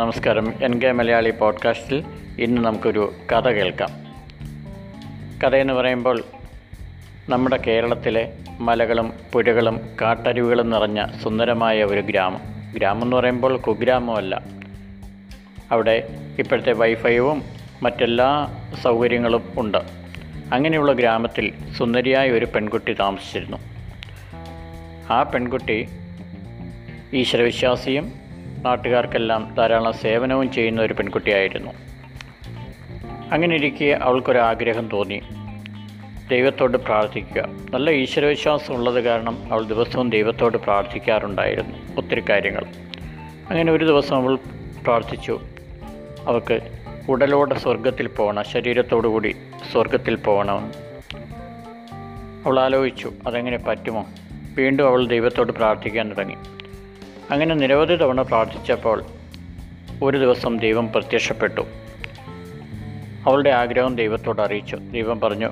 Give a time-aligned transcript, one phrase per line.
[0.00, 0.64] നമസ്കാരം.
[0.64, 2.04] N K Malayali പോഡ്കാസ്റ്റിൽ
[2.38, 3.88] ഇന്ന് നമുക്കൊരു കഥ കേൾക്കാം.
[5.40, 6.22] കഥയെന്ന് പറയുമ്പോൾ
[7.28, 12.40] നമ്മുടെ കേരളത്തിലെ മലകളും പുഴകളും കാട്ടരുവികളും നിറഞ്ഞ സുന്ദരമായ ഒരു ഗ്രാമം.
[12.74, 14.42] ഗ്രാമം എന്ന് പറയുമ്പോൾ കുഗ്രാമമല്ല.
[15.72, 17.42] അവിടെ ഇപ്പോഴത്തെ വൈഫൈവും
[17.82, 18.48] മറ്റെല്ലാ
[18.82, 19.78] സൗകര്യങ്ങളും ഉണ്ട്.
[20.52, 23.56] അങ്ങനെയുള്ള ഗ്രാമത്തിൽ സുന്ദരിയായ ഒരു പെൺകുട്ടി താമസിച്ചിരുന്നു.
[25.12, 25.88] ആ പെൺകുട്ടി
[27.12, 28.29] ഈശ്വരവിശ്വാസിയും
[28.64, 31.70] നാട്ടുകാർക്കെല്ലാം ധാരാളം സേവനവും ചെയ്യുന്ന ഒരു പെൺകുട്ടിയായിരുന്നു.
[33.32, 35.22] അങ്ങനെ ഇരിക്കെ അവൾക്കൊരാഗ്രഹം തോന്നി.
[36.30, 37.44] ദൈവത്തോട് പ്രാർത്ഥിക്കുക.
[37.74, 42.66] നല്ല ഈശ്വരവിശ്വാസം ഉള്ളത് കാരണം അവൾ ദിവസവും ദൈവത്തോട് പ്രാർത്ഥിക്കാറുണ്ടായിരുന്നു ഒത്തിരി കാര്യങ്ങൾ.
[43.50, 44.38] അങ്ങനെ ഒരു ദിവസം അവൾ
[44.82, 45.40] പ്രാർത്ഥിച്ചു.
[46.26, 46.60] അവൾക്ക്
[47.08, 49.36] ഉടലോടെ സ്വർഗത്തിൽ പോകണം ശരീരത്തോടുകൂടി
[49.72, 50.72] സ്വർഗത്തിൽ പോകണം.
[52.46, 54.06] അവൾ ആലോചിച്ചു അതെങ്ങനെ പറ്റുമോ?
[54.54, 56.36] വീണ്ടും അവൾ ദൈവത്തോട് പ്രാർത്ഥിക്കാൻ തുടങ്ങി.
[57.32, 59.04] അങ്ങനെ നിരവധി തവണ പ്രാർത്ഥിച്ചപ്പോൾ
[60.02, 61.60] ഒരു ദിവസം ദൈവം പ്രത്യക്ഷപ്പെട്ടു.
[63.26, 64.76] അവളുടെ ആഗ്രഹം ദൈവത്തോട് അറിയിച്ചു.
[64.76, 65.50] ദൈവം പറഞ്ഞു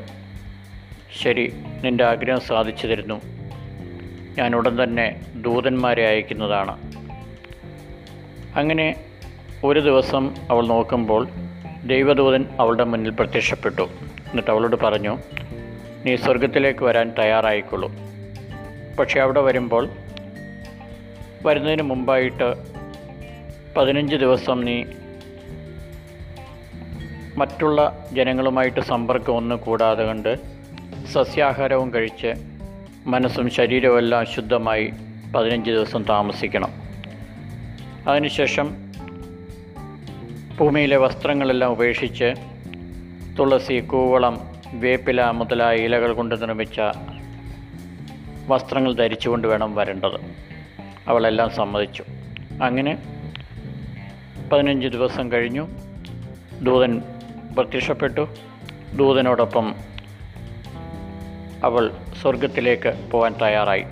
[1.23, 1.53] ശരി
[1.85, 3.21] നിന്റെ ആഗ്രഹം സാധിച്ചു തരുന്നു
[4.39, 6.79] ഞാൻ ഉടൻ തന്നെ ദൂതന്മാരെ അയക്കുന്നതാണ്.
[8.59, 9.05] അങ്ങനെ
[9.65, 11.29] ഒരു ദിവസം അവൾ നോക്കുമ്പോൾ
[11.85, 13.83] ദൈവദൂതൻ അവളുടെ മുന്നിൽ പ്രത്യക്ഷപ്പെട്ടു.
[14.31, 15.19] എന്നിട്ട് അവളോട് പറഞ്ഞു
[16.07, 17.93] നീ സ്വർഗത്തിലേക്ക് വരാൻ തയ്യാറായിക്കൊള്ളൂ.
[18.99, 19.89] പക്ഷേ അവിടെ വരുമ്പോൾ
[21.43, 22.55] വരുന്നതിന് മുമ്പായിട്ട്
[23.77, 24.85] പതിനഞ്ച് ദിവസം നീ
[27.37, 30.39] മറ്റുള്ള ജനങ്ങളുമായിട്ട് സമ്പർക്കം ഒന്നും കൂടാതെ കണ്ട്
[31.13, 32.35] സസ്യാഹാരവും കഴിച്ച്
[33.07, 34.93] മനസ്സും ശരീരവും എല്ലാം ശുദ്ധമായി
[35.35, 36.73] പതിനഞ്ച് ദിവസം താമസിക്കണം.
[38.09, 38.77] അതിനുശേഷം
[40.61, 42.35] ഭൂമിയിലെ വസ്ത്രങ്ങളെല്ലാം ഉപേക്ഷിച്ച്
[43.39, 46.81] തുളസി കൂവളം വേപ്പില മുതലായ ഇലകൾ കൊണ്ട് നിർമ്മിച്ച
[48.49, 50.49] വസ്ത്രങ്ങൾ ധരിച്ചുകൊണ്ട് വേണം വരേണ്ടത്.
[51.09, 52.05] അവളെല്ലാം സമ്മതിച്ചു.
[52.63, 52.99] അങ്ങനെ
[54.53, 55.69] പതിനഞ്ച് ദിവസം കഴിഞ്ഞു.
[56.63, 57.03] ദൂതൻ
[57.59, 58.29] പ്രത്യക്ഷപ്പെട്ടു.
[58.97, 59.75] ദൂതനോടൊപ്പം
[61.65, 61.91] അവൾ
[62.23, 63.85] സ്വർഗത്തിലേക്ക് പോകാൻ തയ്യാറായി.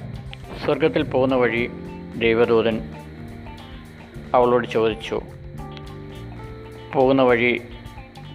[0.65, 1.71] സ്വർഗത്തിൽ പോകുന്ന വഴി
[2.17, 2.95] ദൈവദൂതൻ
[4.35, 5.23] അവളോട് ചോദിച്ചു
[6.93, 7.63] പോകുന്ന വഴി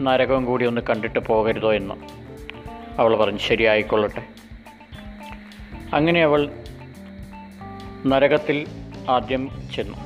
[0.02, 1.74] നരകം കൂടി ഒന്ന് കണ്ടിട്ട് പോകരുതോ?
[1.74, 1.94] എന്ന്.
[3.00, 4.26] അവൾ പറഞ്ഞു ശരിയായിക്കൊള്ളട്ടെ.
[5.96, 6.61] അങ്ങനെ അവൾ
[8.06, 8.66] നരകത്തിൽ
[9.10, 9.98] ആദ്യം ചെന്നു.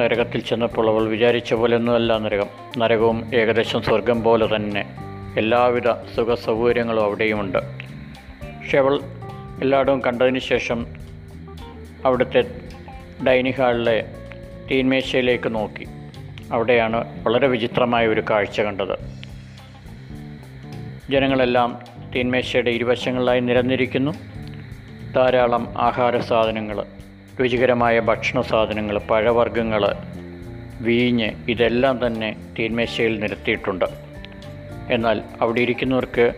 [0.00, 2.46] നരകത്തിൽ ചെന്നപ്പോൾ അവൾ വിചാരിച്ച പോലെ പോലെയൊന്നുമല്ല നരകം.
[2.78, 4.96] നരകവും ഏകദേശം സ്വർഗം പോലെ തന്നെ.
[5.36, 7.58] എല്ലാവിധ സുഖ സൗകര്യങ്ങളും അവിടെയുമുണ്ട്.
[7.58, 9.00] പക്ഷെ അവൾ
[9.62, 10.86] എല്ലായിടവും കണ്ടതിന് ശേഷം
[12.04, 12.44] അവിടുത്തെ
[13.26, 14.04] ഡൈനിങ് ഹാളിലെ
[14.70, 15.86] തീന്മേശയിലേക്ക് നോക്കി.
[16.52, 18.98] അവിടെയാണ് വളരെ വിചിത്രമായ ഒരു കാഴ്ച കണ്ടത്.
[21.10, 21.82] ജനങ്ങളെല്ലാം
[22.14, 24.31] തീന്മേശയുടെ ഇരുവശങ്ങളിലായി നിരന്നിരിക്കുന്നു.
[25.16, 26.84] ധാരാളം ആഹാര സാധനങ്ങൾ
[27.40, 29.94] രുചികരമായ ഭക്ഷണ സാധനങ്ങൾ പഴവർഗങ്ങൾ
[30.80, 33.84] വീഞ്ഞ് ഇതെല്ലാം തന്നെ തീന്മേശയിൽ നിരത്തിയിട്ടുണ്ട്.
[34.90, 36.32] എന്നാൽ അവിടെ ഇരിക്കുന്നവർക്ക്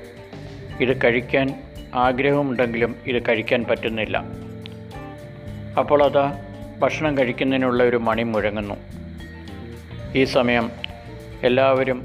[0.81, 1.55] ഇത് കഴിക്കാൻ
[1.95, 4.25] ആഗ്രഹമുണ്ടെങ്കിലും ഇത് കഴിക്കാൻ പറ്റുന്നില്ല.
[5.79, 6.43] അപ്പോൾ അതാ
[6.79, 8.75] ഭക്ഷണം കഴിക്കുന്നതിനുള്ള ഒരു മണി മുഴങ്ങുന്നു.
[10.15, 10.71] ഈ സമയം
[11.43, 12.05] എല്ലാവരും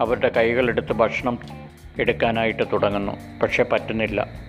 [0.00, 1.38] അവരുടെ കൈകളെടുത്ത് ഭക്ഷണം
[1.98, 3.12] എടുക്കാനായിട്ട് തുടങ്ങുന്നു.
[3.42, 4.48] പക്ഷെ പറ്റുന്നില്ല.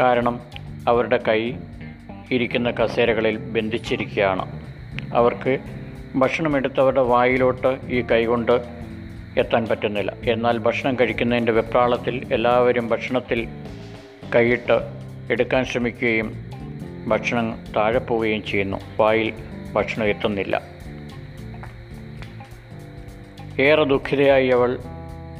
[0.00, 0.53] കാരണം
[0.88, 1.52] അവരുടെ കൈ
[2.30, 4.70] ഇരിക്കുന്ന കസേരകളിൽ ബന്ധിച്ചിരിക്കുകയാണ്.
[5.14, 5.58] അവർക്ക്
[6.16, 8.52] ഭക്ഷണമെടുത്ത് എടുത്തവരുടെ വായിലോട്ട് ഈ കൈകൊണ്ട്
[9.38, 10.12] എത്താൻ പറ്റുന്നില്ല.
[10.24, 13.48] എന്നാൽ ഭക്ഷണം കഴിക്കുന്നതിന്റെ വെപ്രാളത്തിൽ എല്ലാവരും ഭക്ഷണത്തിൽ
[14.34, 14.80] കൈയിട്ട്
[15.30, 16.34] എടുക്കാൻ ശ്രമിക്കുകയും
[17.06, 18.76] ഭക്ഷണം താഴെ പോവുകയും ചെയ്യുന്നു.
[19.00, 19.32] വായിൽ
[19.72, 20.62] ഭക്ഷണം എത്തുന്നില്ല.
[23.60, 24.78] ഏറെ ദുഃഖിതയായി അവൾ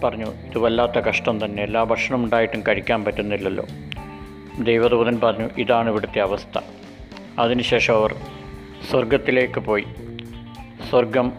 [0.04, 1.62] പറഞ്ഞു ഇത് വല്ലാത്ത കഷ്ടം തന്നെ.
[1.62, 3.66] എല്ലാ ഭക്ഷണം ഉണ്ടായിട്ടും കഴിക്കാൻ പറ്റുന്നില്ലല്ലോ.
[4.62, 6.58] ദൈവദൂതൻ പറഞ്ഞു ഇതാണ് ഇവിടുത്തെ അവസ്ഥ.
[7.38, 8.14] അതിനുശേഷം അവർ
[8.90, 9.84] സ്വർഗത്തിലേക്ക് പോയി.
[10.90, 11.32] സ്വർഗം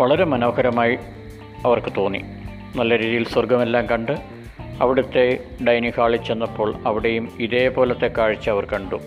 [0.00, 0.98] വളരെ മനോഹരമായി
[1.64, 2.20] അവർക്ക് തോന്നി.
[2.76, 4.12] നല്ല രീതിയിൽ സ്വർഗമെല്ലാം കണ്ട്
[4.80, 9.00] അവിടുത്തെ ഡൈനിങ് ഹാളിൽ ചെന്നപ്പോൾ അവിടെയും ഇതേപോലത്തെ കാഴ്ച അവർ കണ്ടു.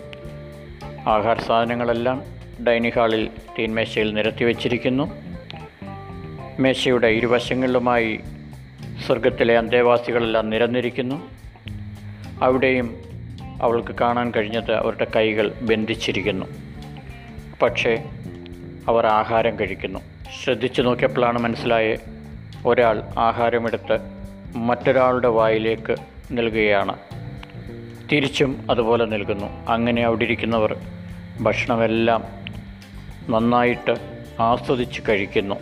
[1.06, 2.22] ആഹാര സാധനങ്ങളെല്ലാം
[2.66, 5.12] ഡൈനിങ് ഹാളിൽ തീൻമേശയിൽ നിരത്തി വച്ചിരിക്കുന്നു.
[6.60, 8.20] മേശയുടെ ഇരുവശങ്ങളിലുമായി
[9.06, 11.30] സ്വർഗത്തിലെ അന്തേവാസികളെല്ലാം നിരന്നിരിക്കുന്നു.
[12.42, 13.07] അവിടെയും
[13.62, 16.46] അവൾക്ക് കാണാൻ കഴിഞ്ഞത് അവരുടെ കൈകൾ ബന്ധിച്ചിരിക്കുന്നു.
[17.62, 18.04] പക്ഷേ
[18.88, 19.98] അവർ ആഹാരം കഴിക്കുന്നു.
[20.44, 21.96] ശ്രദ്ധിച്ചു നോക്കിയപ്പോഴാണ് മനസ്സിലായ
[22.66, 23.98] ഒരാൾ ആഹാരമെടുത്ത്
[24.56, 25.96] മറ്റൊരാളുടെ വായിലേക്ക്
[26.32, 26.98] നൽകുകയാണ്.
[28.12, 29.46] തിരിച്ചും അതുപോലെ നൽകുന്നു.
[29.68, 30.76] അങ്ങനെ അവിടെ ഇരിക്കുന്നവർ
[31.40, 32.24] ഭക്ഷണമെല്ലാം
[33.30, 33.96] നന്നായിട്ട്
[34.40, 35.54] ആസ്വദിച്ച് കഴിക്കുന്നു.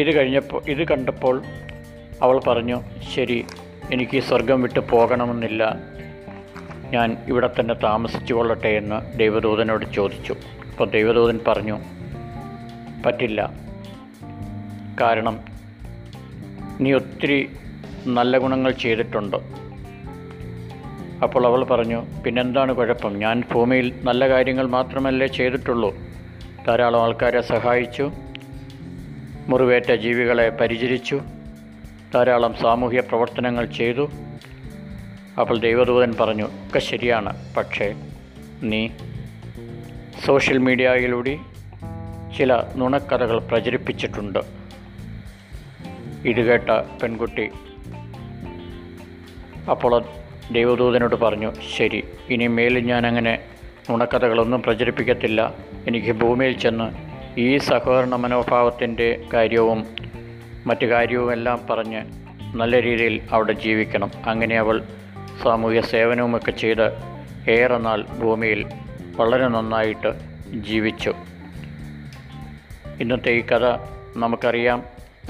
[0.00, 1.42] ഇത് കഴിഞ്ഞപ്പോൾ ഇത് കണ്ടപ്പോൾ
[2.22, 2.82] അവൾ പറഞ്ഞു
[3.14, 3.44] ശരി
[3.92, 5.76] എനിക്ക് സ്വർഗം വിട്ട് പോകണമെന്നില്ല.
[6.90, 10.36] ഞാൻ ഇവിടെ തന്നെ താമസിച്ചു കൊള്ളട്ടെ എന്ന് ദൈവദൂതനോട് ചോദിച്ചു.
[10.70, 11.78] അപ്പോൾ ദൈവദൂതൻ പറഞ്ഞു
[13.06, 13.52] പറ്റില്ല.
[15.00, 15.40] കാരണം
[16.80, 17.50] നീ ഒത്തിരി
[18.06, 19.36] നല്ല ഗുണങ്ങൾ ചെയ്തിട്ടുണ്ട്.
[21.22, 23.18] അപ്പോൾ അവൾ പറഞ്ഞു പിന്നെന്താണ് കുഴപ്പം?
[23.18, 25.94] ഞാൻ ഭൂമിയിൽ നല്ല കാര്യങ്ങൾ മാത്രമല്ലേ ചെയ്തിട്ടുള്ളൂ.
[26.66, 28.12] ധാരാളം ആൾക്കാരെ സഹായിച്ചു
[29.48, 31.20] മുറിവേറ്റ ജീവികളെ പരിചരിച്ചു
[32.14, 34.10] ധാരാളം സാമൂഹ്യ പ്രവർത്തനങ്ങൾ ചെയ്തു.
[35.40, 37.54] അപ്പോൾ ദൈവദൂതൻ പറഞ്ഞു ഒക്കെ ശരിയാണ്.
[37.54, 37.94] പക്ഷേ
[38.62, 38.88] നീ
[40.24, 41.38] സോഷ്യൽ മീഡിയയിലൂടെ
[42.38, 44.38] ചില നുണക്കഥകൾ പ്രചരിപ്പിച്ചിട്ടുണ്ട്.
[46.24, 46.70] ഇത് കേട്ട
[47.02, 47.50] പെൺകുട്ടി
[49.70, 50.04] അപ്പോൾ
[50.52, 53.38] ദൈവദൂതനോട് പറഞ്ഞു ശരി ഇനി മേലും ഞാൻ അങ്ങനെ
[53.90, 55.54] നുണക്കഥകളൊന്നും പ്രചരിപ്പിക്കത്തില്ല.
[55.88, 57.08] എനിക്ക് ഭൂമിയിൽ ചെന്ന്
[57.40, 59.86] ഈ സഹകരണ മനോഭാവത്തിന്റെ കാര്യവും
[60.68, 62.02] മറ്റു കാര്യവും എല്ലാം പറഞ്ഞ്
[62.56, 64.10] നല്ല രീതിയിൽ അവിടെ ജീവിക്കണം.
[64.26, 64.82] അങ്ങനെ അവൾ
[65.42, 66.86] സാമൂഹ്യ സേവനവുമൊക്കെ ചെയ്ത്
[67.50, 68.66] ഏറെ നാൾ ഭൂമിയിൽ
[69.16, 70.10] വളരെ നന്നായിട്ട്
[70.52, 71.14] ജീവിച്ചു.
[73.00, 73.64] ഇന്നത്തെ ഈ കഥ
[74.16, 74.84] നമുക്കറിയാം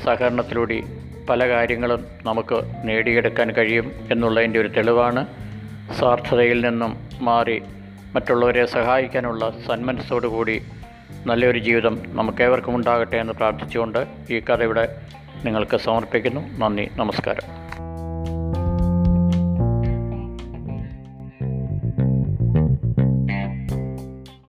[0.05, 0.83] സഹകരണത്തിലൂടെ
[1.31, 5.27] പല കാര്യങ്ങളും നമുക്ക് നേടിയെടുക്കാൻ കഴിയും എന്നുള്ളതിന്റെ ഒരു തെളിവാണ്.
[5.99, 7.63] സ്വാർത്ഥതയിൽ നിന്നും മാറി
[8.15, 10.63] മറ്റുള്ളവരെ സഹായിക്കാനുള്ള സന്മനസ്സോടു കൂടി
[11.27, 14.89] നല്ലൊരു ജീവിതം നമുക്കേവർക്കും ഉണ്ടാകട്ടെ എന്ന് പ്രാർത്ഥിച്ചുകൊണ്ട് ഈ കഥ ഇവിടെ
[15.45, 16.59] നിങ്ങൾക്ക് സമർപ്പിക്കുന്നു.
[16.59, 16.91] നന്ദി.
[16.97, 17.68] നമസ്കാരം.